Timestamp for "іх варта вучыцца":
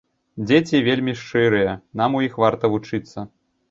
2.31-3.33